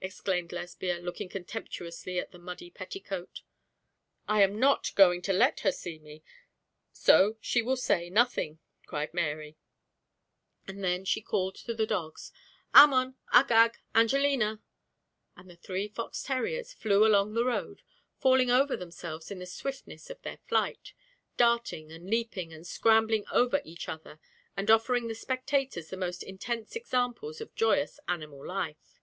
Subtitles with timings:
[0.00, 3.42] exclaimed Lesbia, looking contemptuously at the muddy petticoat.
[4.28, 6.22] 'I am not going to let her see me,
[6.92, 9.56] so she will say nothing,' cried Mary,
[10.68, 12.30] and then she called to the dogs,
[12.72, 14.62] 'Ammon, Agag, Angelina;'
[15.36, 17.82] and the three fox terriers flew along the road,
[18.20, 20.92] falling over themselves in the swiftness of their flight,
[21.36, 24.20] darting, and leaping, and scrambling over each other,
[24.56, 29.00] and offering the spectators the most intense example of joyous animal life.